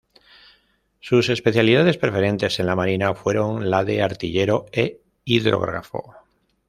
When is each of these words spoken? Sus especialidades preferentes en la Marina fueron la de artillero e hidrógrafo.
Sus 0.99 1.29
especialidades 1.29 1.99
preferentes 1.99 2.59
en 2.59 2.65
la 2.65 2.75
Marina 2.75 3.13
fueron 3.13 3.69
la 3.69 3.83
de 3.83 4.01
artillero 4.01 4.65
e 4.71 4.99
hidrógrafo. 5.25 6.15